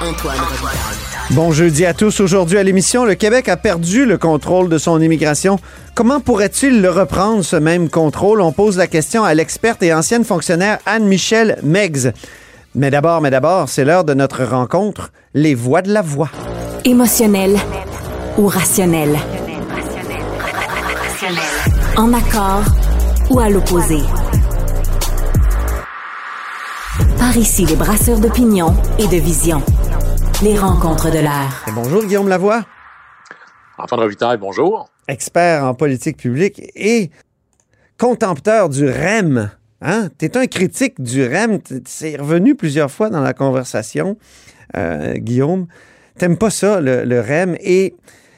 [0.00, 0.98] Antoine Robitaille.
[1.32, 2.20] Bon jeudi à tous.
[2.20, 5.58] Aujourd'hui à l'émission, le Québec a perdu le contrôle de son immigration.
[5.94, 8.40] Comment pourrait-il le reprendre, ce même contrôle?
[8.40, 12.12] On pose la question à l'experte et ancienne fonctionnaire Anne-Michel Meggs.
[12.74, 16.30] Mais d'abord, mais d'abord, c'est l'heure de notre rencontre, les voix de la voix.
[16.86, 17.58] Émotionnel
[18.38, 19.18] ou rationnel?
[21.98, 22.64] En accord
[23.28, 23.98] ou à l'opposé?
[27.18, 29.62] Par ici, les brasseurs d'opinion et de vision.
[30.42, 31.64] Les rencontres de l'air.
[31.74, 32.64] Bonjour Guillaume Lavoie,
[33.76, 34.88] Antoine Robitaille, bonjour.
[35.06, 37.10] expert en politique publique et
[37.98, 39.50] contempteur du REM.
[39.82, 40.08] Hein?
[40.18, 41.58] Tu es un critique du REM.
[41.86, 44.16] C'est revenu plusieurs fois dans la conversation,
[44.76, 45.66] euh, Guillaume.
[46.18, 47.56] T'aimes pas ça, le, le REM.
[47.60, 47.94] Et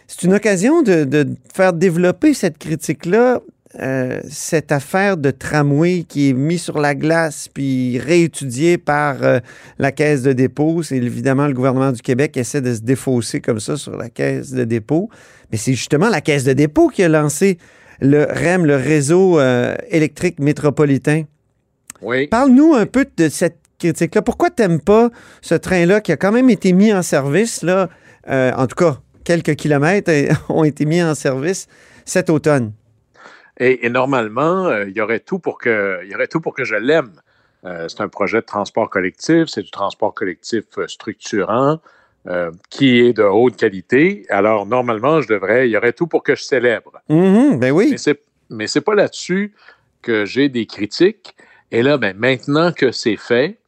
[0.08, 3.40] c'est une occasion de, de faire développer cette critique-là,
[3.80, 9.40] euh, cette affaire de tramway qui est mise sur la glace puis réétudiée par euh,
[9.78, 10.82] la Caisse de dépôt.
[10.82, 14.10] C'est évidemment le gouvernement du Québec qui essaie de se défausser comme ça sur la
[14.10, 15.08] Caisse de dépôt.
[15.50, 17.56] Mais c'est justement la Caisse de dépôt qui a lancé
[18.02, 21.22] le REM, le réseau euh, électrique métropolitain.
[22.02, 22.26] Oui.
[22.26, 24.20] Parle-nous un peu de cette critique-là.
[24.20, 25.08] Pourquoi t'aimes pas
[25.40, 27.88] ce train-là qui a quand même été mis en service, là,
[28.28, 30.10] en tout cas, quelques kilomètres
[30.48, 31.68] ont été mis en service
[32.04, 32.72] cet automne?
[33.62, 36.52] Et, et normalement, euh, il y aurait tout pour que, il y aurait tout pour
[36.52, 37.12] que je l'aime.
[37.64, 41.78] Euh, c'est un projet de transport collectif, c'est du transport collectif euh, structurant
[42.70, 44.26] qui est de haute qualité.
[44.28, 47.02] Alors normalement, je devrais, il y aurait tout pour que je célèbre.
[47.08, 47.88] Mhm, ben oui.
[47.90, 49.52] Mais c'est, mais c'est pas là-dessus
[50.02, 51.34] que j'ai des critiques.
[51.72, 53.58] Et là, ben, maintenant que c'est fait,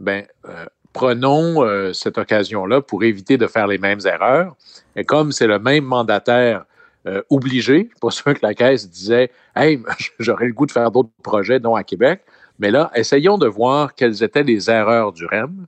[0.00, 4.56] ben, euh, prenons euh, cette occasion-là pour éviter de faire les mêmes erreurs.
[4.96, 6.64] Et comme c'est le même mandataire
[7.06, 9.80] euh, obligé, pas sûr que la Caisse disait Hey,
[10.18, 12.22] j'aurais le goût de faire d'autres projets, non à Québec.
[12.58, 15.66] Mais là, essayons de voir quelles étaient les erreurs du REM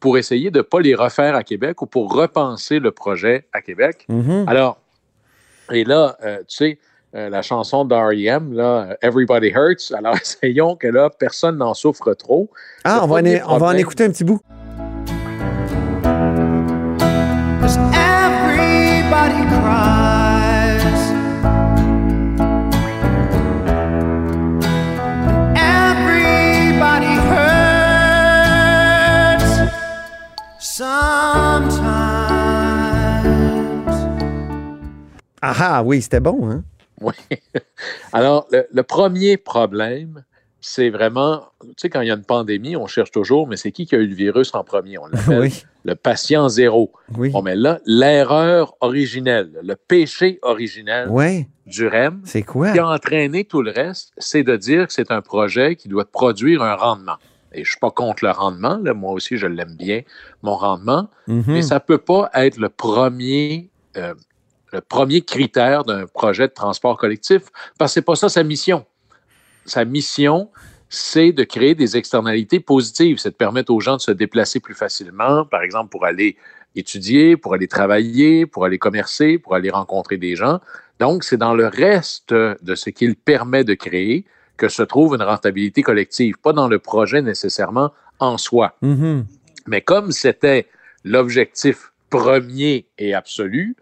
[0.00, 3.60] pour essayer de ne pas les refaire à Québec ou pour repenser le projet à
[3.60, 4.06] Québec.
[4.08, 4.44] Mhm.
[4.48, 4.78] Alors,
[5.70, 6.78] et là, euh, tu sais,
[7.14, 12.50] euh, la chanson d'R.E.M., là, Everybody Hurts, alors essayons que là, personne n'en souffre trop.
[12.84, 14.40] Ah, on va, en, on va en écouter un petit bout.
[17.92, 20.19] Everybody cries.
[35.42, 36.64] Ah ah, oui, c'était bon, hein?
[37.00, 37.14] Oui.
[38.12, 40.24] Alors, le, le premier problème,
[40.60, 43.72] c'est vraiment, tu sais, quand il y a une pandémie, on cherche toujours, mais c'est
[43.72, 44.98] qui qui a eu le virus en premier?
[44.98, 46.92] On l'appelle Oui, le patient zéro.
[47.16, 47.30] oui.
[47.30, 51.08] Bon, mais là, l'erreur originelle, le péché originel
[51.64, 52.72] du REM, c'est quoi?
[52.72, 56.04] qui a entraîné tout le reste, c'est de dire que c'est un projet qui doit
[56.04, 57.16] produire un rendement.
[57.52, 60.02] Et je ne suis pas contre le rendement, là, moi aussi je l'aime bien,
[60.42, 61.44] mon rendement, Mhm.
[61.48, 64.14] mais ça ne peut pas être le premier, euh,
[64.72, 67.42] le premier critère d'un projet de transport collectif,
[67.78, 68.86] parce que ce n'est pas ça sa mission.
[69.66, 70.50] Sa mission,
[70.88, 74.74] c'est de créer des externalités positives, c'est de permettre aux gens de se déplacer plus
[74.74, 76.36] facilement, par exemple pour aller
[76.74, 80.60] étudier, pour aller travailler, pour aller commercer, pour aller rencontrer des gens.
[80.98, 84.24] Donc, c'est dans le reste de ce qu'il permet de créer
[84.56, 88.76] que se trouve une rentabilité collective, pas dans le projet nécessairement en soi.
[88.82, 89.24] Mhm.
[89.66, 90.68] Mais comme c'était
[91.04, 93.76] l'objectif premier et absolu,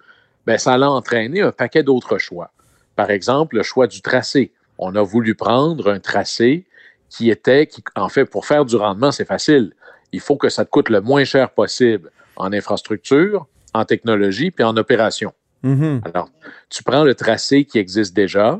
[0.48, 2.52] ben, ça l'a entraîné un paquet d'autres choix.
[2.96, 4.50] Par exemple, le choix du tracé.
[4.78, 6.64] On a voulu prendre un tracé
[7.10, 9.74] qui était, qui, en fait, pour faire du rendement, c'est facile.
[10.10, 14.64] Il faut que ça te coûte le moins cher possible en infrastructure, en technologie, puis
[14.64, 15.34] en opération.
[15.64, 16.00] Mhm.
[16.06, 16.30] Alors,
[16.70, 18.58] tu prends le tracé qui existe déjà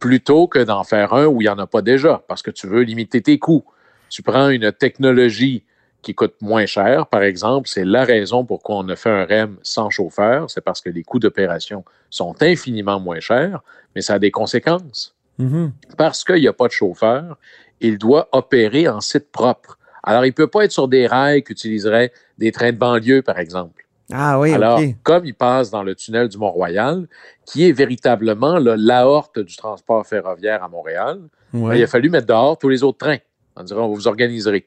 [0.00, 2.66] plutôt que d'en faire un où il n'y en a pas déjà, parce que tu
[2.66, 3.64] veux limiter tes coûts.
[4.10, 5.62] Tu prends une technologie
[6.02, 9.56] qui coûte moins cher, par exemple, c'est la raison pourquoi on a fait un REM
[9.62, 13.60] sans chauffeur, c'est parce que les coûts d'opération sont infiniment moins chers,
[13.94, 15.14] mais ça a des conséquences.
[15.38, 15.72] Mhm.
[15.96, 17.36] Parce qu'il n'y a pas de chauffeur,
[17.80, 19.78] il doit opérer en site propre.
[20.02, 23.38] Alors, il ne peut pas être sur des rails qu'utiliseraient des trains de banlieue, par
[23.38, 23.84] exemple.
[24.10, 27.06] Ah oui, Alors, comme il passe dans le tunnel du Mont-Royal,
[27.44, 31.20] qui est véritablement l'aorte du transport ferroviaire à Montréal,
[31.52, 31.70] Ouais.
[31.70, 33.18] ben, il a fallu mettre dehors tous les autres trains
[33.56, 34.66] en disant, vous vous organiserez.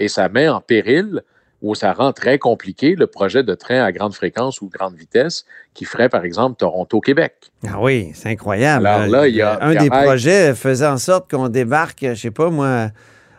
[0.00, 1.22] Et ça met en péril,
[1.62, 5.44] ou ça rend très compliqué, le projet de train à grande fréquence ou grande vitesse
[5.74, 7.34] qui ferait, par exemple, Toronto-Québec.
[7.68, 8.86] Ah oui, c'est incroyable.
[8.86, 12.30] Alors là, il y a- un des projets faisait en sorte qu'on débarque, je sais
[12.30, 12.88] pas moi,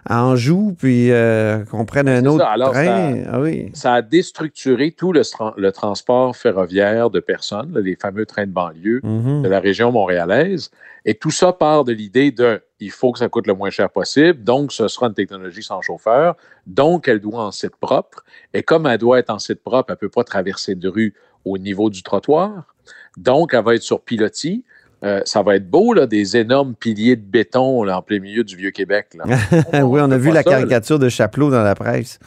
[0.06, 2.52] à Anjou, puis euh, qu'on prenne un autre ça.
[2.52, 2.84] Alors, train.
[3.24, 3.70] ça- Ah oui.
[3.74, 8.52] Ça a déstructuré tout le, tra- le transport ferroviaire de personnes, les fameux trains de
[8.52, 9.44] banlieue Mhm.
[9.44, 10.72] de la région montréalaise.
[11.06, 13.90] Et tout ça part de l'idée de il faut que ça coûte le moins cher
[13.90, 18.24] possible, donc ce sera une technologie sans chauffeur, donc elle doit en site propre.
[18.54, 21.14] Et comme elle doit être en site propre, elle ne peut pas traverser de rue
[21.46, 22.74] au niveau du trottoir.
[23.18, 24.64] Donc, elle va être sur pilotis.
[25.04, 28.44] Euh, ça va être beau, là, des énormes piliers de béton là, en plein milieu
[28.44, 29.18] du Vieux-Québec.
[29.74, 30.58] oui, on a vu la ça, là.
[30.58, 32.20] caricature de Chapelot dans la presse.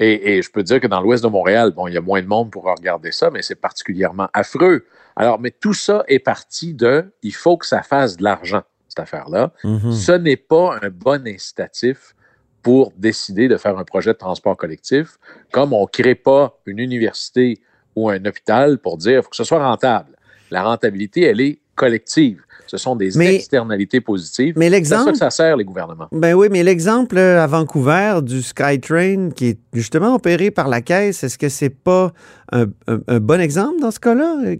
[0.00, 2.22] Et, et je peux dire que dans l'ouest de Montréal, bon, il y a moins
[2.22, 4.86] de monde pour regarder ça, mais c'est particulièrement affreux.
[5.16, 9.00] Alors, mais tout ça est parti de il faut que ça fasse de l'argent, cette
[9.00, 9.52] affaire-là.
[9.64, 9.92] Mhm.
[9.92, 12.14] Ce n'est pas un bon incitatif
[12.62, 15.18] pour décider de faire un projet de transport collectif,
[15.52, 17.60] comme on ne crée pas une université
[17.96, 20.16] ou un hôpital pour dire il faut que ce soit rentable.
[20.50, 22.42] La rentabilité, elle est collective.
[22.66, 24.52] Ce sont des Mais- externalités positives.
[24.58, 26.08] Mais C'est à ça l'exemple, que ça sert, les gouvernements.
[26.12, 30.82] ben oui, mais l'exemple euh, à Vancouver du SkyTrain qui est justement opéré par la
[30.82, 32.12] caisse, est-ce que c'est pas
[32.52, 34.36] un, un- un bon exemple dans ce cas-là?
[34.44, 34.56] euh,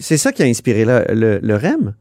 [0.00, 1.94] C'est ça qui a inspiré le, le- le REM?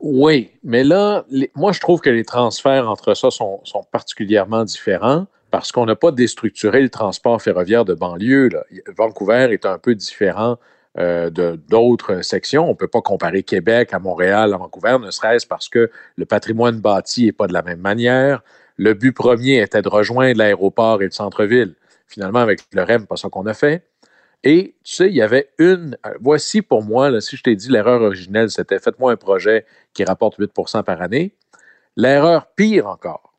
[0.00, 4.64] Oui, mais là, les- moi, je trouve que les transferts entre ça sont, sont particulièrement
[4.64, 8.48] différents parce qu'on n'a pas déstructuré le transport ferroviaire de banlieue.
[8.48, 8.64] là.
[8.96, 10.56] Vancouver est un peu différent
[10.98, 12.66] euh, d'autres sections.
[12.66, 16.26] On ne peut pas comparer Québec à Montréal, à Vancouver, ne serait-ce parce que le
[16.26, 18.42] patrimoine bâti n'est pas de la même manière.
[18.76, 21.74] Le but premier était de rejoindre l'aéroport et le centre-ville.
[22.06, 23.86] Finalement, avec le REM, pas ça qu'on a fait.
[24.44, 25.96] Et tu sais, il y avait une.
[26.06, 29.64] euh, Voici pour moi, là, si je t'ai dit l'erreur originelle, c'était faites-moi un projet
[29.94, 31.34] qui rapporte 8% par année.
[31.96, 33.34] L'erreur pire encore,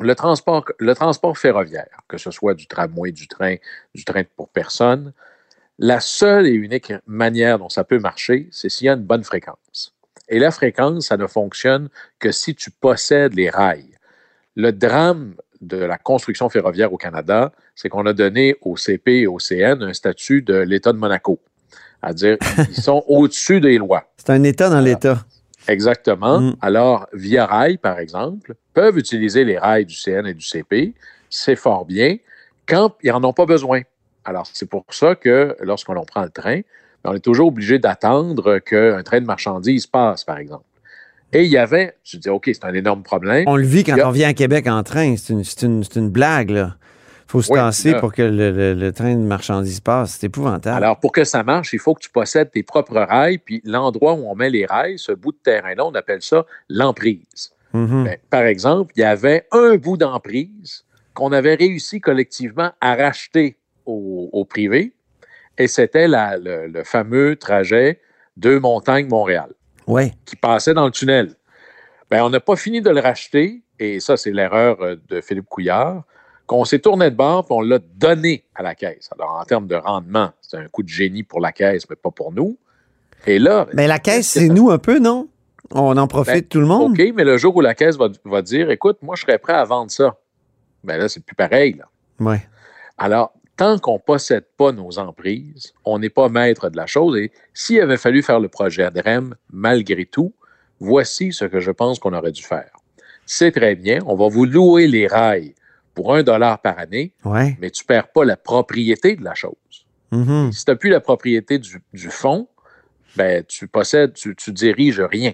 [0.00, 3.56] le transport, le transport ferroviaire, que ce soit du tramway, du train,
[3.94, 5.12] du train pour personne,
[5.78, 9.24] la seule et unique manière dont ça peut marcher, c'est s'il y a une bonne
[9.24, 9.94] fréquence.
[10.28, 11.88] Et la fréquence, ça ne fonctionne
[12.18, 13.96] que si tu possèdes les rails.
[14.56, 19.26] Le drame de la construction ferroviaire au Canada, c'est qu'on a donné au CP et
[19.26, 21.38] au CN un statut de l'État de Monaco.
[22.02, 22.36] C'est-à-dire,
[22.70, 24.04] ils sont au-dessus des lois.
[24.16, 25.24] C'est un État dans l'État.
[25.68, 26.40] Exactement.
[26.40, 26.56] Mm.
[26.60, 30.94] Alors, Via Rail, par exemple, peuvent utiliser les rails du CN et du CP.
[31.28, 32.16] C'est fort bien
[32.66, 33.82] quand ils n'en ont pas besoin.
[34.26, 36.56] Alors, c'est pour ça que lorsqu'on prend le train,
[37.04, 40.64] ben, on est toujours obligé d'attendre qu'un train de marchandises passe, par exemple.
[41.32, 43.44] Et il y avait, je dis, OK, c'est un énorme problème.
[43.46, 45.14] On le vit quand Il a- on vient à Québec en train.
[45.16, 46.76] C'est une, blague, là.
[47.28, 48.00] faut se Oui, tasser là.
[48.00, 50.12] pour que le, le- le train de marchandises passe.
[50.18, 50.76] C'est épouvantable.
[50.76, 54.14] Alors, pour que ça marche, il faut que tu possèdes tes propres rails, puis l'endroit
[54.14, 57.50] où on met les rails, ce bout de terrain-là, on appelle ça l'emprise.
[57.72, 58.04] Mhm.
[58.04, 60.84] Ben, par exemple, il y avait un bout d'emprise
[61.14, 64.92] qu'on avait réussi collectivement à racheter au, au privé,
[65.58, 68.00] et c'était le, le fameux trajet
[68.36, 69.50] de Montagne-Montréal
[69.86, 70.12] Ouais.
[70.24, 71.34] qui passait dans le tunnel.
[72.10, 75.46] Ben, on n'a pas fini de le racheter, et ça, c'est l'erreur euh, de Philippe
[75.48, 76.02] Couillard,
[76.46, 79.08] qu'on s'est tourné de bord, puis on l'a donné à la caisse.
[79.18, 82.10] Alors, en termes de rendement, c'est un coup de génie pour la caisse, mais pas
[82.10, 82.56] pour nous.
[83.26, 85.28] Et là, Mais la caisse, c'est nous un peu, non?
[85.72, 86.92] On en profite Ben, tout le monde.
[86.92, 89.54] OK, mais le jour où la caisse va, va dire, écoute, moi, je serais prêt
[89.54, 90.16] à vendre ça.
[90.84, 91.72] Ben là, c'est plus pareil.
[91.72, 91.86] Là.
[92.20, 92.40] Ouais.
[92.98, 97.16] Alors, tant qu'on ne possède pas nos emprises, on n'est pas maître de la chose.
[97.18, 100.34] Et s'il avait fallu faire le projet ADREM, malgré tout,
[100.80, 102.70] voici ce que je pense qu'on aurait dû faire.
[103.24, 105.54] C'est très bien, on va vous louer les rails
[105.94, 107.56] pour un dollar par année, Ouais.
[107.60, 109.54] mais tu ne perds pas la propriété de la chose.
[110.12, 110.52] Mhm.
[110.52, 112.48] Si tu n'as plus la propriété du, du fonds,
[113.16, 115.32] ben, tu possèdes, tu, tu diriges rien.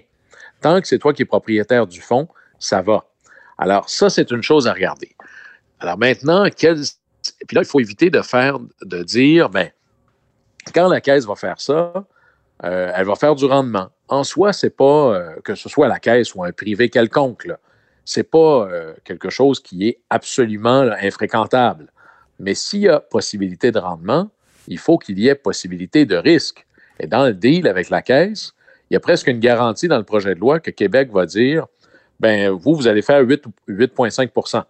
[0.61, 3.05] Tant que c'est toi qui es propriétaire du fonds, ça va.
[3.57, 5.13] Alors, ça, c'est une chose à regarder.
[5.79, 6.77] Alors maintenant, quel...
[7.47, 9.69] puis là, il faut éviter de faire, de dire, ben,
[10.73, 11.93] quand la caisse va faire ça,
[12.63, 13.89] euh, elle va faire du rendement.
[14.07, 17.47] En soi, c'est pas euh, que ce soit la caisse ou un privé quelconque.
[18.05, 21.91] C'est pas euh, quelque chose qui est absolument infréquentable.
[22.39, 24.29] Mais s'il y a possibilité de rendement,
[24.67, 26.65] il faut qu'il y ait possibilité de risque.
[26.99, 28.53] Et dans le deal avec la caisse,
[28.89, 31.67] il y a presque une garantie dans le projet de loi que Québec va dire
[32.19, 34.65] ben vous, vous allez faire 8 8,5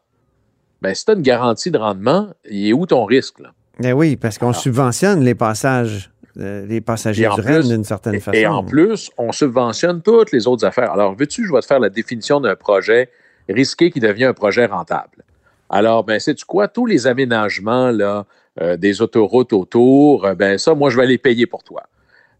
[0.83, 3.39] ben, si tu as une garantie de rendement, il est où ton risque?
[3.39, 3.49] Là?
[3.79, 4.61] Ben oui, parce qu'on Alors.
[4.61, 8.37] subventionne les passages, euh, les passagers du plus- d'une certaine Et- façon.
[8.37, 10.91] Et en plus, on subventionne toutes les autres affaires.
[10.91, 13.09] Alors, veux-tu, je vais te faire la définition d'un projet
[13.49, 15.23] risqué qui devient un projet rentable?
[15.69, 16.67] Alors, ben, sais-tu quoi?
[16.67, 18.25] Tous les aménagements là,
[18.61, 21.83] euh, des autoroutes autour, euh, ben ça, moi, je vais les payer pour toi.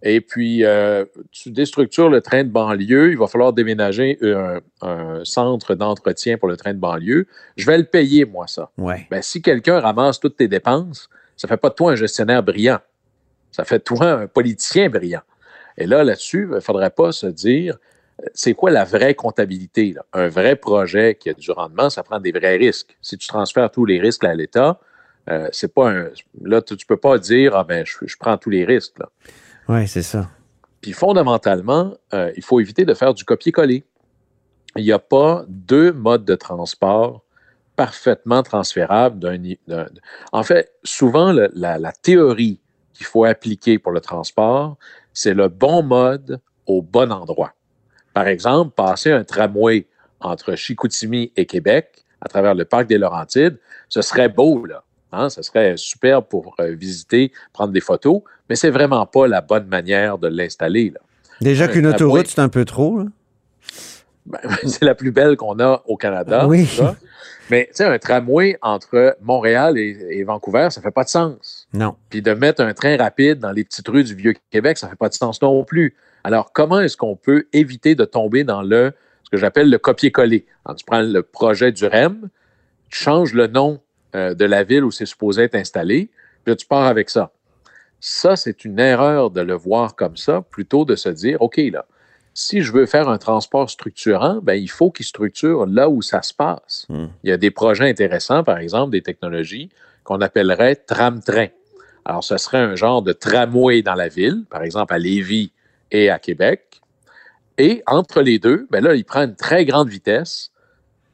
[0.05, 5.23] Et puis, euh, tu déstructures le train de banlieue, il va falloir déménager un, un
[5.23, 7.25] centre d'entretien pour le train de banlieue.
[7.55, 8.69] Je vais le payer, moi, ça.
[8.77, 9.07] Ouais.
[9.09, 12.79] Ben, si quelqu'un ramasse toutes tes dépenses, ça fait pas de toi un gestionnaire brillant.
[13.53, 15.21] Ça fait de toi un politicien brillant.
[15.77, 17.77] Et là, là-dessus, il ne faudrait pas se dire,
[18.21, 19.93] euh, c'est quoi la vraie comptabilité?
[19.93, 20.05] là?
[20.11, 22.97] Un vrai projet qui a du rendement, ça prend des vrais risques.
[23.01, 24.81] Si tu transfères tous les risques à l'État,
[25.29, 26.09] euh, c'est pas un.
[26.41, 28.99] Là, tu ne peux pas dire, ah ben, je, je prends tous les risques.
[28.99, 29.09] là.
[29.69, 30.29] Oui, c'est ça.
[30.81, 33.83] Puis fondamentalement, euh, il faut éviter de faire du copier-coller.
[34.75, 37.23] Il n'y a pas deux modes de transport
[37.75, 39.85] parfaitement transférables d'un.
[40.31, 42.59] En fait, souvent, la, la théorie
[42.93, 44.77] qu'il faut appliquer pour le transport,
[45.13, 47.53] c'est le bon mode au bon endroit.
[48.13, 49.87] Par exemple, passer un tramway
[50.19, 54.83] entre Chicoutimi et Québec à travers le parc des Laurentides, ce serait beau, là.
[55.13, 55.29] Hein?
[55.29, 59.67] Ce serait superbe pour euh, visiter, prendre des photos, mais c'est vraiment pas la bonne
[59.67, 60.93] manière de l'installer.
[61.41, 62.99] Déjà Un qu'une autoroute, c'est un peu trop.
[62.99, 63.05] là.
[64.25, 66.47] Ben, c'est la plus belle qu'on a au Canada.
[66.47, 66.65] Oui.
[66.65, 66.95] ça.
[67.49, 71.67] Mais tu sais, un tramway entre Montréal et, et Vancouver, ça fait pas de sens.
[71.73, 71.95] Non.
[72.09, 75.09] Puis de mettre un train rapide dans les petites rues du Vieux-Québec, ça fait pas
[75.09, 75.93] de sens non plus.
[76.23, 78.93] Alors, comment est-ce qu'on peut éviter de tomber dans le
[79.25, 80.45] ce que j'appelle le copier-coller?
[80.77, 82.29] Tu prends le projet du REM,
[82.89, 83.81] tu changes le nom
[84.15, 86.09] euh, de la ville où c'est supposé être installé,
[86.43, 87.31] puis là, tu pars avec ça.
[87.99, 91.85] Ça, c'est une erreur de le voir comme ça, plutôt de se dire, OK, là,
[92.33, 96.21] si je veux faire un transport structurant, ben, il faut qu'il structure là où ça
[96.21, 96.85] se passe.
[96.89, 97.07] Hmm.
[97.23, 99.69] Il y a des projets intéressants, par exemple, des technologies
[100.03, 101.47] qu'on appellerait tram-train.
[102.05, 105.51] Alors, ce serait un genre de tramway dans la ville, par exemple à Lévis
[105.91, 106.81] et à Québec.
[107.57, 110.51] Et entre les deux, ben là, il prend une très grande vitesse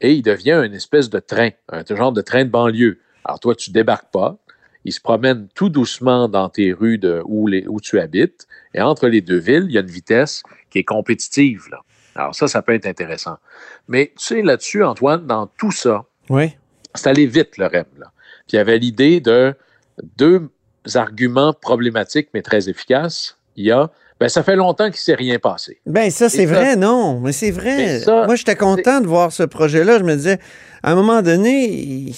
[0.00, 3.00] et il devient une espèce de train, un genre de train de banlieue.
[3.24, 4.38] Alors, toi, tu débarques pas.
[4.84, 8.46] Il se promène tout doucement dans tes rues de, où, les- où tu habites.
[8.74, 11.64] Et entre les deux villes, il y a une vitesse qui est compétitive.
[11.70, 11.80] Là.
[12.14, 13.36] Alors, ça, ça peut être intéressant.
[13.88, 16.56] Mais tu sais, là-dessus, Antoine, dans tout ça, Oui.
[16.94, 17.84] c'est allé vite, le REM.
[17.98, 18.10] Là.
[18.48, 19.54] Puis il y avait l'idée de
[20.16, 20.48] deux
[20.94, 23.36] arguments problématiques, mais très efficaces.
[23.56, 23.90] Il y a,
[24.20, 25.80] ben, ça fait longtemps qu'il ne s'est rien passé.
[25.86, 27.20] Ben ça, c'est vrai, non.
[27.20, 28.00] Mais c'est vrai.
[28.00, 29.98] Ça, Moi, j'étais content de voir ce projet-là.
[29.98, 30.38] Je me disais,
[30.82, 32.12] à un moment donné,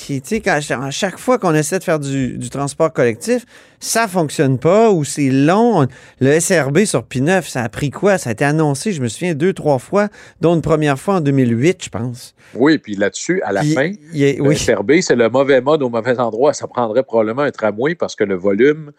[0.45, 3.45] quand- à chaque fois qu'on essaie de faire du, du transport collectif,
[3.79, 5.87] ça fonctionne pas ou c'est long.
[6.21, 8.19] Le SRB sur P9, ça a pris quoi?
[8.19, 10.09] Ça a été annoncé, je me souviens, deux, trois fois,
[10.41, 12.35] dont une première fois en 2008, je pense.
[12.55, 14.57] Oui, puis là-dessus, à la fin, il le oui.
[14.57, 16.53] SRB, c'est le mauvais mode au mauvais endroit.
[16.53, 18.91] Ça prendrait probablement un tramway parce que le volume,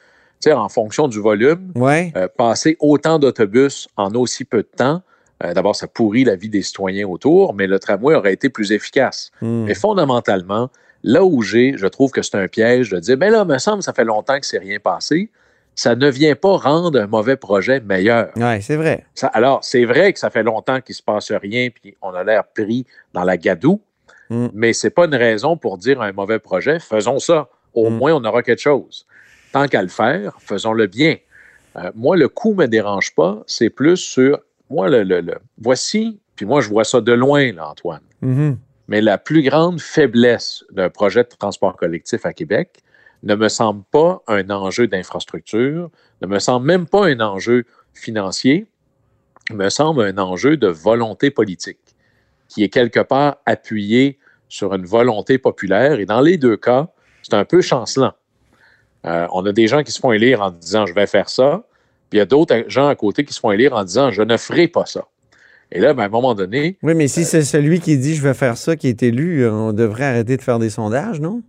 [0.51, 2.11] en fonction du volume, Ouais.
[2.17, 5.01] euh, passer autant d'autobus en aussi peu de temps,
[5.43, 8.71] euh, d'abord, ça pourrit la vie des citoyens autour, mais le tramway aurait été plus
[8.71, 9.31] efficace.
[9.41, 9.63] Hmm.
[9.65, 10.69] Mais fondamentalement,
[11.03, 13.83] là où j'ai, je trouve que c'est un piège de dire, mais là, me semble,
[13.83, 15.29] ça fait longtemps que c'est rien passé.
[15.75, 18.29] Ça ne vient pas rendre un mauvais projet meilleur.
[18.35, 19.05] Ouais, c'est vrai.
[19.15, 22.09] Ça- alors, c'est vrai que ça fait longtemps qu'il ne se passe rien, puis on
[22.13, 23.81] a l'air pris dans la gadoue,
[24.29, 24.47] Mm.
[24.53, 26.79] mais ce n'est pas une raison pour dire un mauvais projet.
[26.79, 27.49] Faisons ça.
[27.73, 27.97] Au Mm.
[27.97, 29.05] moins, on aura quelque chose.
[29.53, 31.15] Tant qu'à le faire, faisons-le bien.
[31.77, 33.41] Euh, moi, le coût ne me dérange pas.
[33.47, 34.39] C'est plus sur.
[34.69, 38.01] Moi, le, le- le- voici, puis moi, je vois ça de loin, là, Antoine.
[38.21, 38.57] Mhm.
[38.89, 42.81] Mais la plus grande faiblesse d'un projet de transport collectif à Québec
[43.23, 45.89] ne me semble pas un enjeu d'infrastructure,
[46.21, 48.65] ne me semble même pas un enjeu financier,
[49.51, 51.79] me semble un enjeu de volonté politique,
[52.49, 54.17] qui est quelque part appuyé
[54.49, 55.99] sur une volonté populaire.
[55.99, 56.89] Et dans les deux cas,
[57.21, 58.13] c'est un peu chancelant.
[59.05, 61.63] Euh, on a des gens qui se font élire en disant je vais faire ça,
[62.09, 64.21] puis il y a d'autres gens à côté qui se font élire en disant je
[64.21, 65.05] ne ferai pas ça.
[65.71, 68.15] Et là, ben, à un moment donné, Oui, mais si Euh, c'est celui qui dit
[68.15, 71.41] je vais faire ça qui est élu, on devrait arrêter de faire des sondages, non?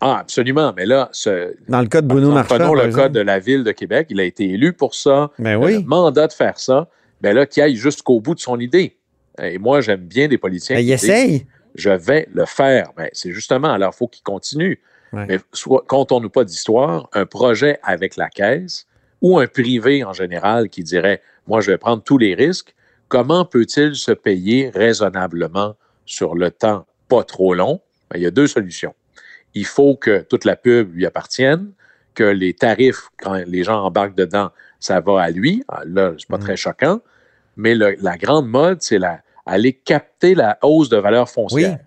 [0.00, 2.56] ah, absolument, mais là, ce, Dans le cas de Bruno Marchand.
[2.56, 3.02] Prenons le exemple.
[3.04, 4.08] cas de la ville de Québec.
[4.10, 5.30] Il a été élu pour ça.
[5.38, 5.72] Ben Il a oui.
[5.74, 6.88] le mandat de faire ça.
[7.22, 8.96] Ben là, qu'il aille jusqu'au bout de son idée.
[9.42, 11.46] Et moi, j'aime bien des politiciens Ben, qui il essaye.
[11.74, 12.90] je vais le faire.
[12.96, 14.80] Ben, c'est justement, alors, il faut qu'il continue.
[15.14, 15.26] Ouais.
[15.28, 18.86] Mais soit, comptons-nous pas d'histoire, un projet avec la caisse
[19.22, 22.74] ou un privé en général qui dirait, moi, je vais prendre tous les risques,
[23.08, 27.80] comment peut-il se payer raisonnablement sur le temps pas trop long?
[28.10, 28.94] Ben, il y a deux solutions.
[29.54, 31.72] Il faut que toute la pub lui appartienne,
[32.14, 35.64] que les tarifs, quand les gens embarquent dedans, ça va à lui.
[35.68, 37.00] Ah, là, c'est pas très choquant.
[37.56, 41.78] Mais le- la grande mode, c'est la, aller capter la hausse de valeur foncière.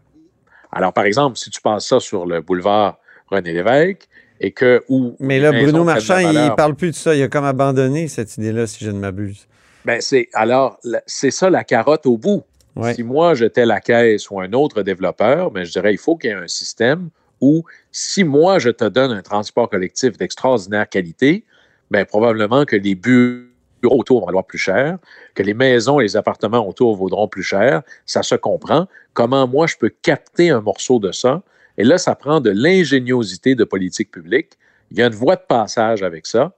[0.72, 2.98] Alors, par exemple, si tu passes ça sur le boulevard
[3.30, 4.08] René Lévesque
[4.40, 7.16] et que où Mais là, Bruno Marchand, il valeur, parle plus de ça.
[7.16, 9.48] Il a comme abandonné cette idée-là, si je ne m'abuse.
[9.86, 12.44] Ben, c'est alors c'est ça la carotte au bout.
[12.76, 12.94] Ouais.
[12.94, 16.30] Si moi j'étais la caisse ou un autre développeur, ben, je dirais il faut qu'il
[16.30, 17.10] y ait un système
[17.42, 21.46] où si moi je te donne un transport collectif d'extraordinaire qualité,
[21.90, 23.48] ben probablement que les bureaux
[23.84, 24.98] autour vont valoir plus cher,
[25.36, 27.82] que les maisons et les appartements autour vaudront plus cher.
[28.06, 28.88] Ça se comprend.
[29.14, 31.42] Comment moi je peux capter un morceau de ça?
[31.78, 34.58] Et là, ça prend de l'ingéniosité de politique publique.
[34.92, 36.54] Il y a une voie de passage avec ça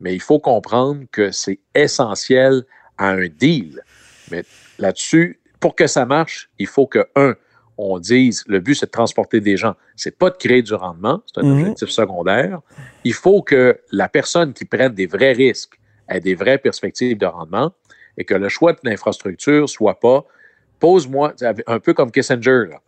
[0.00, 2.64] mais il faut comprendre que c'est essentiel
[2.98, 3.82] à un deal.
[4.30, 4.44] Mais
[4.78, 7.34] là-dessus, pour que ça marche, il faut que, un,
[7.78, 9.74] on dise le but, c'est de transporter des gens.
[9.96, 11.60] C'est pas de créer du rendement, c'est un Mhm.
[11.60, 12.60] objectif secondaire.
[13.04, 15.78] Il faut que la personne qui prenne des vrais risques
[16.08, 17.72] ait des vraies perspectives de rendement
[18.18, 20.24] et que le choix de l'infrastructure soit pas
[20.80, 21.34] pose-moi,
[21.66, 22.80] un peu comme Kissinger, là,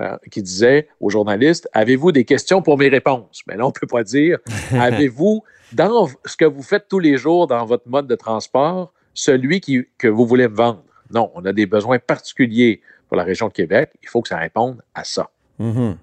[0.00, 3.42] euh, qui disait aux journalistes Avez-vous des questions pour mes réponses?
[3.46, 4.38] Mais là, on ne peut pas dire
[4.72, 9.60] Avez-vous, dans ce que vous faites tous les jours dans votre mode de transport, celui
[9.60, 10.84] qui, que vous voulez me vendre?
[11.12, 13.90] Non, on a des besoins particuliers pour la région de Québec.
[14.02, 15.28] Il faut que ça réponde à ça.
[15.58, 15.96] Mhm.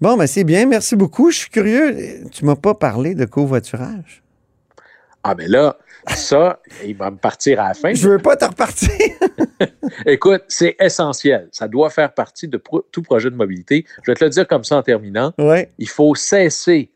[0.00, 0.66] Bon, ben c'est bien.
[0.66, 1.30] Merci beaucoup.
[1.30, 2.24] Je suis curieux.
[2.30, 4.22] Tu m'as pas parlé de covoiturage?
[5.24, 5.76] Ah, mais là,
[6.06, 7.92] ça, il va me partir à la fin.
[7.94, 8.90] Je veux pas te repartir.
[10.06, 11.48] Écoute, c'est essentiel.
[11.52, 13.84] Ça doit faire partie de pro- tout projet de mobilité.
[14.04, 15.32] Je vais te le dire comme ça en terminant.
[15.38, 15.70] Ouais.
[15.78, 16.90] Il faut cesser.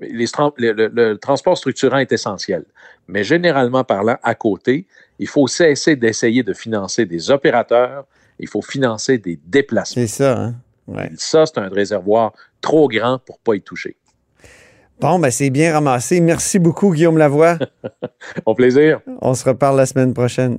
[0.00, 2.64] les le, le- le transport structurant est essentiel.
[3.08, 4.86] Mais généralement parlant, à côté,
[5.18, 8.06] il faut cesser d'essayer de financer des opérateurs.
[8.38, 10.02] Il faut financer des déplacements.
[10.02, 10.54] C'est ça, hein?
[10.86, 11.10] Ouais.
[11.16, 13.96] Ça, c'est un réservoir trop grand pour pas y toucher.
[15.00, 16.20] Bon, ben c'est bien ramassé.
[16.20, 17.58] Merci beaucoup, Guillaume Lavoie.
[18.46, 19.00] Au plaisir.
[19.20, 20.58] On se reparle la semaine prochaine.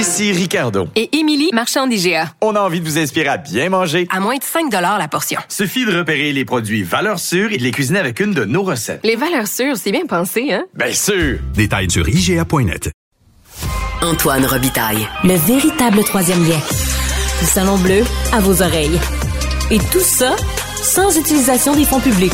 [0.00, 0.88] Ici Ricardo.
[0.96, 2.32] Et Émilie, marchand d'IGA.
[2.40, 4.08] On a envie de vous inspirer à bien manger.
[4.10, 5.38] À moins de 5 la portion.
[5.46, 8.62] Suffit de repérer les produits valeurs sûres et de les cuisiner avec une de nos
[8.62, 9.00] recettes.
[9.04, 10.64] Les valeurs sûres, c'est bien pensé, hein?
[10.72, 11.40] Bien sûr!
[11.52, 12.90] Détails sur IGA.net.
[14.00, 15.06] Antoine Robitaille.
[15.22, 16.60] Le véritable troisième lien.
[17.40, 18.98] Du Salon Bleu à vos oreilles.
[19.70, 20.34] Et tout ça
[20.76, 22.32] sans utilisation des fonds publics.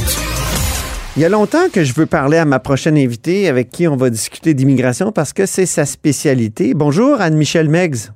[1.17, 3.97] Il y a longtemps que je veux parler à ma prochaine invitée avec qui on
[3.97, 6.75] va discuter d'immigration parce que c'est sa spécialité.
[6.75, 8.11] Bonjour, Anne-Michel Meggs.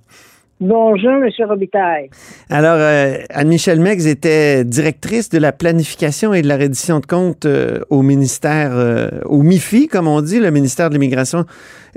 [0.60, 1.30] Bonjour, M.
[1.48, 2.10] Robitaille.
[2.50, 7.46] Alors, euh, Anne-Michel Meggs était directrice de la planification et de la reddition de comptes
[7.46, 11.46] euh, au ministère, euh, au MIFI, comme on dit, le ministère de l'Immigration,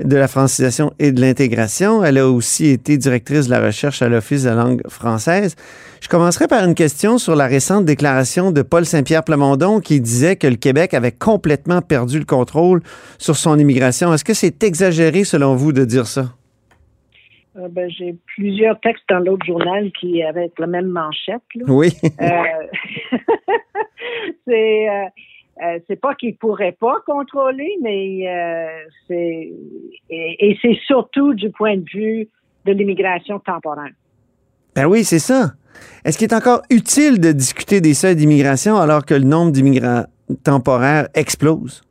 [0.02, 2.02] de la francisation et de l'intégration.
[2.02, 5.56] Elle a aussi été directrice de la recherche à l'Office de la langue française.
[6.00, 10.36] Je commencerai par une question sur la récente déclaration de Paul Saint-Pierre Plamondon qui disait
[10.36, 12.80] que le Québec avait complètement perdu le contrôle
[13.18, 14.14] sur son immigration.
[14.14, 16.30] Est-ce que c'est exagéré, selon vous, de dire ça?
[17.56, 21.42] Euh, ben, J'ai plusieurs textes dans l'autre journal qui avec la même manchette.
[21.54, 21.64] là.
[21.68, 21.88] Oui.
[22.20, 23.16] Euh,
[24.46, 28.26] c'est euh, c'est pas qu'il pourrait pas contrôler, mais
[29.06, 29.52] c'est
[30.10, 32.28] et, et c'est surtout du point de vue
[32.64, 33.92] de l'immigration temporaire.
[34.74, 35.52] Ben oui, c'est ça.
[36.04, 40.04] Est-ce qu'il est encore utile de discuter des seuils d'immigration alors que le nombre d'immigrants
[40.42, 41.82] temporaires explose?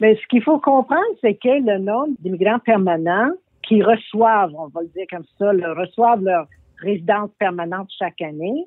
[0.00, 3.30] Mais ce qu'il faut comprendre, c'est que le nombre d'immigrants permanents
[3.66, 6.46] qui reçoivent, on va le dire comme ça, le- reçoivent leur
[6.78, 8.66] résidence permanente chaque année,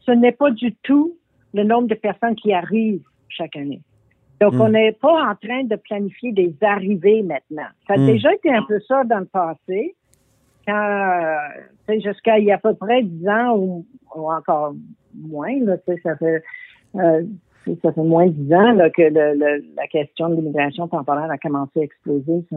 [0.00, 1.16] ce n'est pas du tout
[1.54, 3.80] le nombre de personnes qui arrivent chaque année.
[4.40, 4.60] Donc, Mm.
[4.60, 7.66] on n'est pas en train de planifier des arrivées maintenant.
[7.86, 8.06] Ça a Mm.
[8.06, 9.94] déjà été un peu ça dans le passé.
[10.66, 10.74] quand,
[11.88, 14.74] euh, jusqu'à il y a à peu près 10 ans ou, ou encore
[15.14, 16.42] moins, là, ça fait,
[16.96, 17.22] euh,
[17.82, 21.30] ça fait moins de 10 ans là, que le, le, la question de l'immigration temporaire
[21.30, 22.44] a commencé à exploser.
[22.52, 22.56] Ça,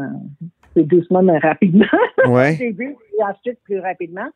[0.73, 1.85] c'est doucement mais rapidement
[2.25, 2.53] Ouais.
[2.53, 4.27] au début et ensuite plus rapidement.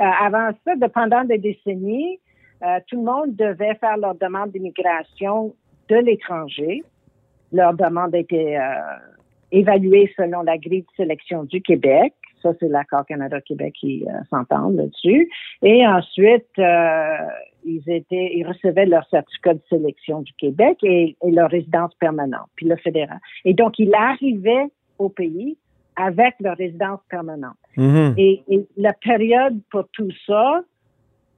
[0.00, 2.18] Euh, avant ça, de, pendant des décennies,
[2.62, 5.54] euh, tout le monde devait faire leur demande d'immigration
[5.88, 6.82] de l'étranger.
[7.52, 8.96] Leur demande était euh,
[9.52, 12.12] évaluée selon la grille de sélection du Québec.
[12.42, 15.28] Ça, c'est l'accord Canada-Québec qui euh, s'entendent là-dessus.
[15.62, 17.16] Et ensuite, euh,
[17.64, 22.48] ils étaient, ils recevaient leur certificat de sélection du Québec et, et leur résidence permanente,
[22.54, 23.18] puis le fédéral.
[23.44, 24.66] Et donc, ils arrivaient
[24.98, 25.56] au pays
[26.00, 27.56] avec leur résidence permanente.
[27.76, 28.14] Mhm.
[28.16, 30.60] Et, et la période pour tout ça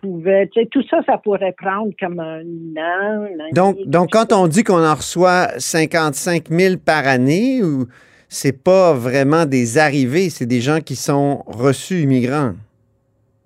[0.01, 3.25] pouvait, tout ça, ça pourrait prendre comme un an.
[3.25, 7.87] un Donc, donc, quand on dit qu'on en reçoit 55 000 par année, ou
[8.29, 12.53] c'est pas vraiment des arrivées, c'est des gens qui sont reçus immigrants?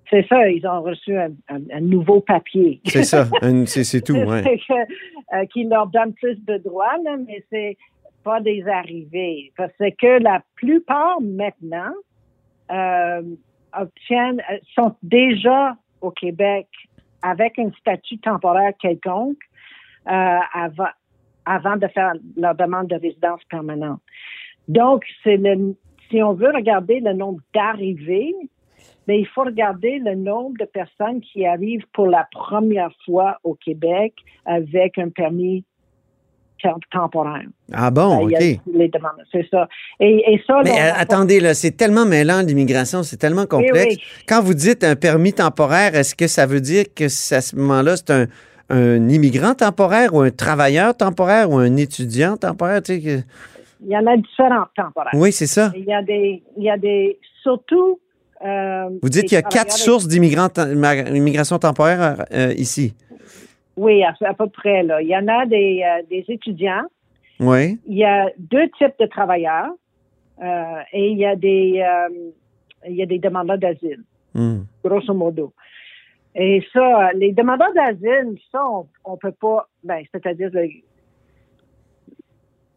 [0.07, 2.79] c'est ça, ils ont reçu un, un- un nouveau papier.
[2.85, 3.25] C'est ça,
[3.65, 4.13] c'est tout.
[4.13, 4.73] Que,
[5.35, 7.75] euh, qui leur donne plus de droits, là, mais c'est
[8.25, 9.53] pas des arrivées.
[9.55, 11.93] Parce que la plupart maintenant
[12.71, 13.21] euh,
[13.79, 16.67] obtiennent, euh, sont déjà au Québec
[17.21, 19.37] avec un statut temporaire quelconque
[20.07, 20.93] euh, avant,
[21.45, 24.01] avant de faire leur demande de résidence permanente.
[24.67, 25.75] Donc, c'est le,
[26.09, 28.33] si on veut regarder le nombre d'arrivées,
[29.07, 33.53] mais il faut regarder le nombre de personnes qui arrivent pour la première fois au
[33.53, 35.63] Québec avec un permis
[36.91, 37.45] temporaire.
[37.73, 38.31] Ah bon, a OK.
[38.39, 39.67] les demandes, c'est ça.
[39.99, 43.95] Et, et ça, Mais là, euh, attendez, là, c'est tellement mêlant l'immigration, c'est tellement complexe.
[43.95, 44.01] oui.
[44.27, 47.95] Quand vous dites un permis temporaire, est-ce que ça veut dire que à ce moment-là,
[47.97, 48.25] c'est un,
[48.69, 52.81] un immigrant temporaire ou un travailleur temporaire ou un étudiant temporaire?
[52.81, 53.23] Tu sais, que-
[53.87, 55.11] il y en a différents temporaires.
[55.13, 55.71] Oui, c'est ça.
[55.75, 57.99] Il y a des, il y a des, surtout.
[58.43, 62.95] euh, Vous dites qu'il y a quatre sources d'immigration temporaire euh, ici.
[63.77, 65.01] Oui, à, à peu près là.
[65.01, 66.85] Il y en a des, euh, des étudiants.
[67.39, 67.79] Oui.
[67.85, 69.71] Il y a deux types de travailleurs
[70.41, 72.31] euh, et il y a des, euh,
[72.87, 74.03] il y a des demandeurs d'asile.
[74.33, 74.63] Hmm.
[74.83, 75.53] grosso modo.
[76.35, 80.51] Et ça, les demandeurs d'asile, ça, on, on peut pas, ben, c'est-à-dire,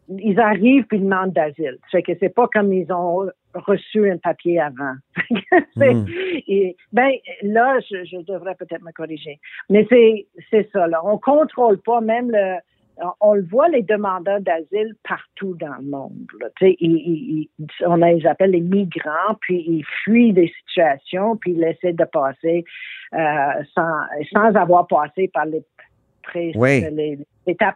[0.07, 1.77] ils arrivent puis ils demandent d'asile.
[1.91, 4.93] Fait que c'est pas comme ils ont reçu un papier avant.
[5.77, 6.05] C'est- Mm.
[6.47, 9.39] et, ben, là, je, je devrais peut-être me corriger.
[9.69, 10.27] Mais c'est,
[10.71, 11.01] ça, là.
[11.03, 12.55] On contrôle pas même le,
[13.21, 16.27] on le voit les demandeurs d'asile partout dans le monde.
[16.41, 16.47] là.
[16.61, 17.47] Ils-
[17.85, 22.65] on les appelle les migrants, puis ils fuient des situations, puis ils essaient de passer
[23.13, 24.01] euh, sans,
[24.33, 25.63] sans avoir passé par les,
[26.23, 26.81] pré- Oui.
[26.91, 27.19] les-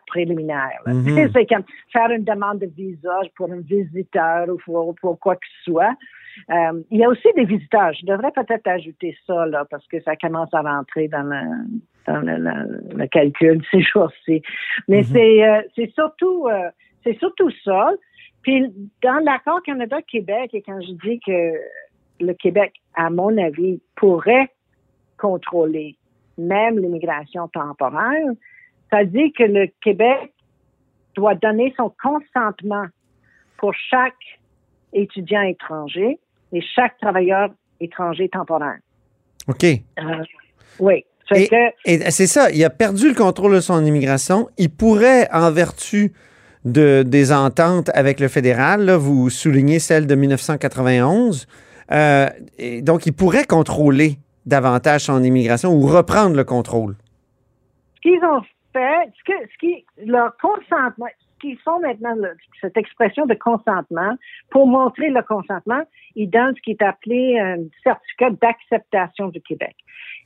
[0.07, 0.79] préliminaires.
[0.85, 0.93] là.
[0.93, 1.29] Mhm.
[1.33, 5.45] C'est comme faire une demande de visa pour un visiteur ou pour, pour quoi que
[5.65, 5.95] ce soit.
[6.49, 7.93] Euh, il y a aussi des visiteurs.
[7.93, 11.41] Je devrais peut-être ajouter ça là, parce que ça commence à rentrer dans le,
[12.07, 14.41] dans le, le- le calcul ces jours-ci.
[14.87, 16.69] Mais c'est euh, c'est surtout euh,
[17.03, 17.91] c'est surtout ça.
[18.41, 18.65] Puis
[19.03, 21.53] dans l'accord Canada-Québec, et quand je dis que
[22.19, 24.49] le Québec, à mon avis, pourrait
[25.17, 25.97] contrôler
[26.37, 28.27] même l'immigration temporaire,
[28.91, 30.33] ça dit que le Québec
[31.15, 32.85] doit donner son consentement
[33.57, 34.13] pour chaque
[34.93, 36.19] étudiant étranger
[36.51, 38.77] et chaque travailleur étranger temporaire.
[39.47, 39.63] OK.
[39.63, 40.23] Euh,
[40.79, 41.05] oui.
[41.85, 44.49] Et, c'est ça, il a perdu le contrôle de son immigration.
[44.57, 46.13] Il pourrait, en vertu
[46.65, 51.47] de, des ententes avec le fédéral, là, vous soulignez celle de 1991,
[51.91, 56.95] euh, et donc il pourrait contrôler davantage son immigration ou reprendre le contrôle.
[57.95, 58.41] ce qu'ils ont
[58.73, 62.15] ce que, ce qui, leur consentement, ce qu'ils font maintenant,
[62.61, 64.15] cette expression de consentement,
[64.49, 65.83] pour montrer le consentement,
[66.15, 69.75] ils donnent ce qui est appelé un certificat d'acceptation du Québec.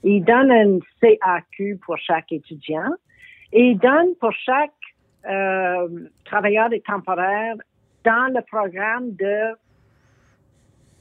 [0.04, 2.92] Ils donnent un CAQ pour chaque étudiant
[3.52, 4.72] et ils donnent pour chaque
[5.28, 5.88] euh,
[6.26, 7.56] travailleur et temporaire
[8.04, 9.56] dans le programme de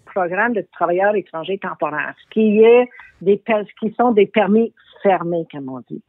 [0.07, 2.89] programme de travailleurs étrangers temporaires, ce qui est
[3.21, 6.03] des ce qui sont des permis fermés, comme on dit.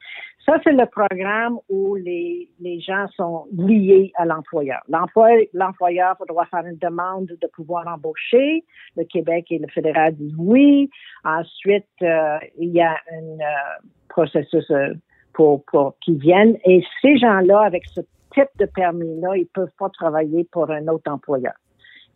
[0.48, 4.80] Ça, c'est le programme où les, les gens sont liés à l'employeur.
[4.88, 8.64] L'employeur doit faire une demande de pouvoir embaucher.
[8.96, 10.90] Le Québec et le fédéral disent oui.
[11.26, 14.94] Ensuite, euh, il y a un euh, processus euh,
[15.34, 16.56] pour, pour qu'ils viennent.
[16.64, 18.00] Et ces gens-là, avec ce
[18.34, 21.56] type de permis-là, ils peuvent pas travailler pour un autre employeur.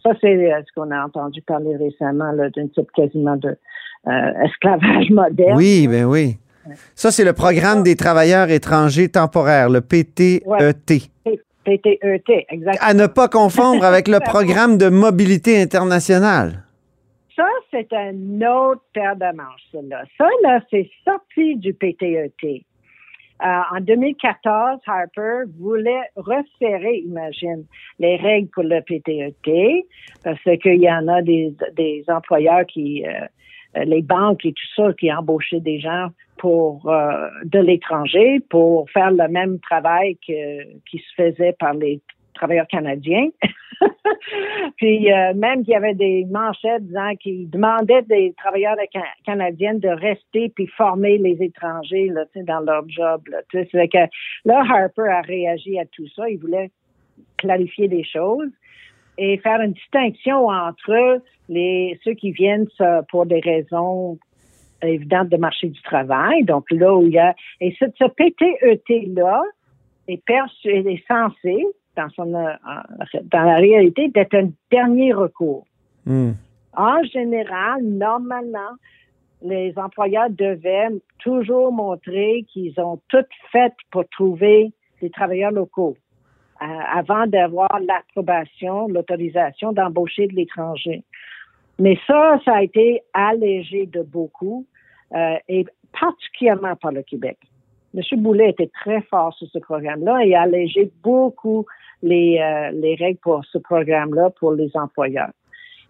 [0.03, 3.57] Ça, c'est ce qu'on a entendu parler récemment d'un type quasiment de
[4.43, 5.57] esclavage moderne.
[5.57, 6.37] Oui, ben oui.
[6.95, 10.43] Ça, c'est le programme des travailleurs étrangers temporaires, le PTET.
[11.63, 12.87] PTET, exactement.
[12.87, 16.63] À ne pas confondre avec le programme de mobilité internationale.
[17.35, 20.03] Ça, c'est un autre paire de manches, ça, là.
[20.17, 22.33] Ça, là, c'est sorti du PTET.
[23.43, 27.65] Euh, en 2014, Harper voulait resserrer, imagine,
[27.97, 29.85] les règles pour le PTET,
[30.23, 33.25] parce qu'il y en a des, des employeurs qui, euh,
[33.83, 36.09] les banques et tout ça, qui embauchaient des gens
[36.41, 42.01] pour euh, de l'étranger pour faire le même travail que, qui se faisait par les
[42.33, 43.27] travailleurs canadiens.
[44.77, 49.75] puis euh, même qu'il y avait des manchettes disant qu'ils demandaient des travailleurs ca- canadiens
[49.75, 53.21] de rester puis former les étrangers là, dans leur job.
[53.29, 54.09] Là, que
[54.45, 56.27] là, Harper a réagi à tout ça.
[56.27, 56.71] Il voulait
[57.37, 58.49] clarifier des choses
[59.19, 62.67] et faire une distinction entre les ceux qui viennent
[63.09, 64.17] pour des raisons
[64.83, 66.43] évidentes de marché du travail.
[66.43, 69.41] Donc là où il y a et ce, ce PTET là
[70.07, 71.65] est perçu est censé
[71.95, 72.53] dans son euh,
[73.31, 75.65] dans la réalité d'être un dernier recours.
[76.05, 76.31] Hmm.
[76.75, 78.77] En général, normalement,
[79.41, 80.89] les employeurs devaient
[81.19, 85.97] toujours montrer qu'ils ont tout fait pour trouver des travailleurs locaux
[86.61, 91.03] euh, avant d'avoir l'approbation, l'autorisation d'embaucher de l'étranger.
[91.79, 94.67] Mais ça, ça a été allégé de beaucoup,
[95.15, 95.65] euh, et
[95.99, 97.37] particulièrement par le Québec.
[97.93, 98.01] M.
[98.21, 101.65] Boulet était très fort sur ce programme-là et a allégé beaucoup
[102.01, 105.31] les, euh, les règles pour ce programme-là pour les employeurs.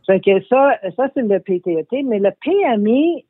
[0.08, 3.24] Que ça, ça c'est le PTET, mais le PMI,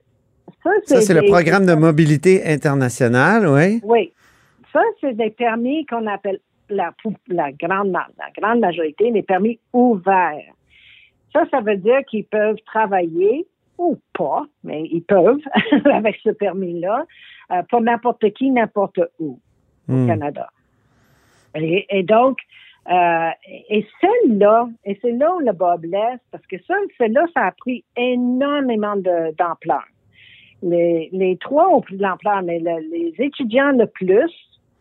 [0.64, 0.96] ça, c'est.
[0.96, 3.82] Ça, c'est le programme de mobilité internationale, oui?
[3.84, 4.12] Oui.
[4.74, 6.92] Ça, c'est des permis qu'on appelle la,
[7.28, 10.54] la, grande, la grande majorité, des permis ouverts.
[11.34, 13.46] Ça, ça veut dire qu'ils peuvent travailler
[13.90, 15.40] ou pas, mais ils peuvent
[15.94, 17.06] avec ce permis-là
[17.52, 19.40] euh, pour n'importe qui, n'importe où
[19.90, 20.08] au Hmm.
[20.08, 20.48] Canada.
[21.56, 22.38] Et, et donc,
[22.90, 23.30] euh,
[23.70, 26.56] et celle-là, et c'est là où le bas blesse, parce que
[26.98, 29.84] celle-là, ça a pris énormément d'ampleur.
[30.64, 34.30] Les, les trois ont pris de l'ampleur, mais le- les étudiants le plus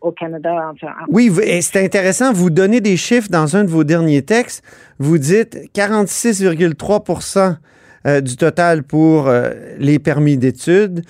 [0.01, 1.29] au Canada, enfin, en- Oui,
[1.61, 2.31] c'est intéressant.
[2.31, 4.63] Vous donnez des chiffres dans un de vos derniers textes.
[4.99, 7.57] Vous dites 46,3
[8.05, 11.03] euh, du total pour euh, les permis d'études.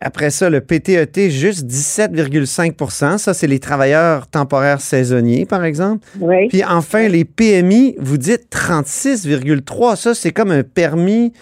[0.00, 6.06] Après ça, le PTET, juste 17,5% Ça, c'est les travailleurs temporaires saisonniers, par exemple.
[6.20, 6.48] Oui.
[6.48, 11.32] Puis enfin, les PMI, vous dites 36,3% Ça, c'est comme un permis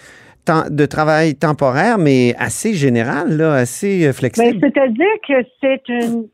[0.69, 4.59] de travail temporaire, mais assez général, là, assez euh, flexible.
[4.61, 6.27] c'est-à-dire que c'est une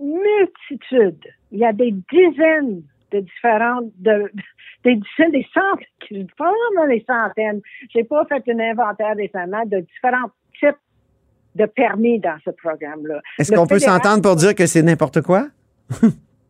[0.00, 1.18] multitude.
[1.52, 4.30] Il y a des dizaines de différentes, de,
[4.84, 7.60] des dizaines, des centaines, probablement des centaines.
[7.92, 10.76] J'ai pas fait un inventaire récemment de différents types
[11.54, 13.20] de permis dans ce programme-là.
[13.38, 15.48] Est-ce qu'on peut s'entendre pour dire que c'est n'importe quoi?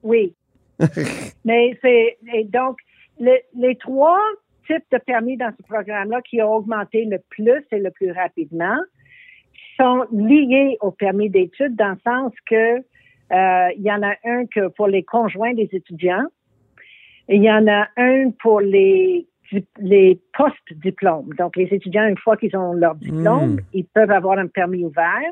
[0.04, 0.32] Oui.
[1.44, 2.78] Mais c'est donc
[3.18, 4.20] le- les trois
[4.66, 8.78] types de permis dans ce programme-là qui ont augmenté le plus et le plus rapidement
[9.76, 14.46] sont liés au permis d'études dans le sens que euh, il y en a un
[14.46, 16.26] que pour les conjoints des étudiants,
[17.28, 19.26] il y en a un pour les
[19.78, 21.30] les post-diplômes.
[21.38, 23.60] Donc les étudiants une fois qu'ils ont leur diplôme, Mm.
[23.72, 25.30] ils peuvent avoir un permis ouvert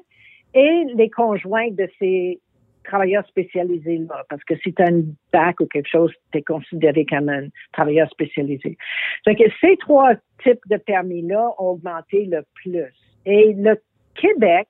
[0.54, 2.40] et les conjoints de ces
[2.86, 6.42] travailleurs spécialisés là, parce que si tu as un bac ou quelque chose, tu es
[6.42, 8.78] considéré comme un travailleur spécialisé.
[9.26, 12.84] Donc, ces trois types de permis-là ont augmenté le plus.
[13.26, 13.78] Et le
[14.14, 14.68] Québec,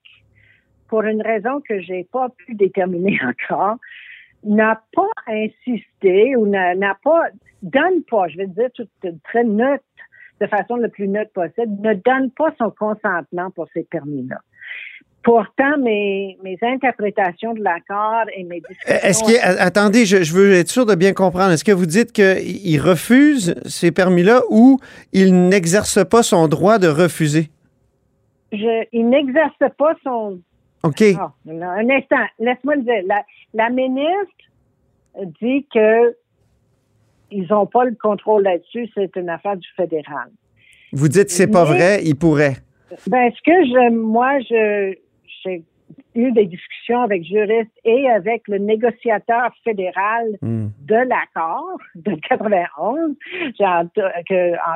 [0.88, 3.18] pour une raison que j'ai pas pu déterminer
[3.50, 3.76] encore,
[4.44, 7.28] n'a pas insisté ou n'a pas,
[7.62, 8.88] donne pas, je vais dire tout
[9.24, 9.84] très neutre,
[10.40, 14.36] de façon le plus neutre possible, ne donne pas son consentement pour ces permis-là.
[15.22, 18.94] Pourtant, mes, mes interprétations de l'accord et mes discussions...
[18.94, 21.50] Euh, Est-ce que, attendez, je, je veux être sûr de bien comprendre.
[21.50, 24.78] Est-ce que vous dites qu'il refuse ces permis-là ou
[25.12, 27.50] il n'exerce pas son droit de refuser?
[28.52, 30.38] Je, il n'exerce pas son...
[30.82, 31.02] OK.
[31.18, 33.02] Ah, un instant, laisse-moi le dire.
[33.06, 36.16] La, la ministre dit que
[37.30, 40.30] ils n'ont pas le contrôle là-dessus, c'est une affaire du fédéral.
[40.92, 42.56] Vous dites que c'est pas vrai, il pourrait.
[43.08, 44.94] Ben, ce que je, moi, je,
[45.42, 45.64] j'ai
[46.14, 50.68] eu des discussions avec juristes et avec le négociateur fédéral Hmm.
[50.86, 53.16] de l'accord de 91.
[53.58, 53.64] J'ai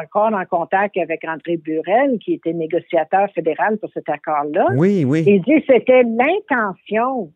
[0.02, 4.66] encore en contact avec André Burel, qui était négociateur fédéral pour cet accord-là.
[4.74, 5.24] Oui, oui.
[5.26, 7.30] Il dit que c'était l'intention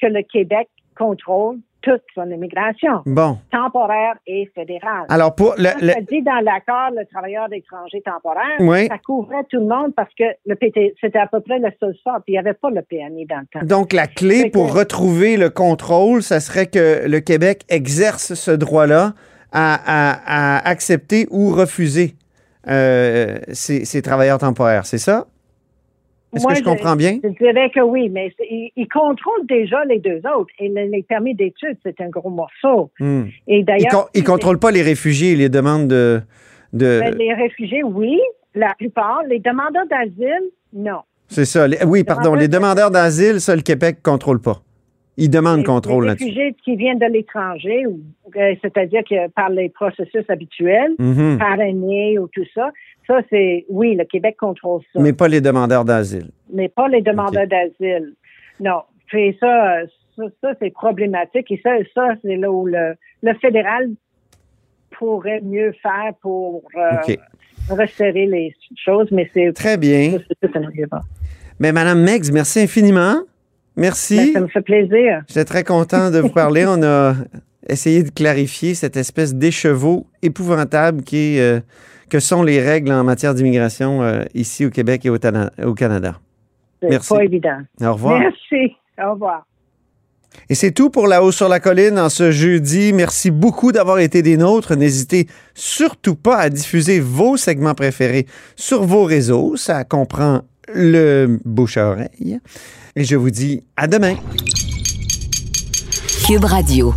[0.00, 3.38] que le Québec contrôle toute son immigration, Bon.
[3.52, 5.06] temporaire et fédérale.
[5.08, 8.88] Alors, pour le- le- ça dit dans l'accord, le travailleur étranger temporaire, Oui.
[8.88, 11.94] ça couvrait tout le monde parce que le PT, c'était à peu près le seul
[12.02, 13.64] sort, puis il n'y avait pas le PMI dans le temps.
[13.64, 18.50] Donc, la clé pour que- retrouver le contrôle, ça serait que le Québec exerce ce
[18.50, 19.12] droit-là
[19.52, 22.14] à, à- à accepter ou refuser
[22.68, 25.26] euh, ces, ces travailleurs temporaires, c'est ça?
[26.34, 27.18] Est-ce que je comprends bien?
[27.22, 30.50] Je dirais que oui, mais ils, ils contrôlent déjà les deux autres.
[30.58, 32.90] Et le- les permis d'études, c'est un gros morceau.
[33.00, 33.24] Hmm.
[33.46, 36.20] Et d'ailleurs, ne contrôlent pas les réfugiés et les demandes de.
[36.72, 38.20] de ben, les réfugiés, oui,
[38.54, 39.22] la plupart.
[39.28, 41.00] Les demandeurs d'asile, non.
[41.28, 41.66] c'est ça.
[41.68, 42.34] les- oui, pardon.
[42.34, 44.60] Les demandeurs d'asile, ça, le Québec ne contrôle pas.
[45.18, 46.24] Ils demandent contrôle les là-dessus.
[46.24, 51.38] réfugiés qui viennent de l'étranger, euh, c'est-à-dire que par les processus habituels, Mhm.
[51.38, 52.70] parrainés ou tout ça,
[53.06, 55.00] ça, c'est, oui, le Québec contrôle ça.
[55.00, 56.30] Mais pas les demandeurs d'asile.
[56.52, 58.14] mais pas les demandeurs d'asile.
[58.60, 58.82] Non.
[59.06, 59.82] Puis ça,
[60.16, 61.50] ça, ça, c'est problématique.
[61.50, 63.90] Et ça, ça c'est là où le, le fédéral
[64.98, 67.14] pourrait mieux faire pour euh,
[67.70, 70.18] resserrer les choses, mais c'est Très bien.
[71.60, 73.16] Mais Madame Meggs, merci infiniment.
[73.76, 74.16] Merci.
[74.16, 75.22] Ben, ça me fait plaisir.
[75.28, 76.64] J'étais très content de vous parler.
[76.66, 77.14] On a
[77.68, 81.60] essayé de clarifier cette espèce d'écheveau épouvantable qui est, euh,
[82.08, 86.20] que sont les règles en matière d'immigration euh, ici au Québec et au, Canada.
[86.80, 87.14] C'est Merci.
[87.14, 87.58] pas évident.
[87.82, 88.20] Au revoir.
[88.20, 88.76] Merci.
[89.02, 89.46] Au revoir.
[90.48, 92.92] Et c'est tout pour La Haut sur la Colline en ce jeudi.
[92.92, 94.76] Merci beaucoup d'avoir été des nôtres.
[94.76, 99.56] N'hésitez surtout pas à diffuser vos segments préférés sur vos réseaux.
[99.56, 102.38] Ça comprend le bouche à oreille.
[102.98, 104.16] Et je vous dis à demain.
[106.26, 106.94] Cube Radio.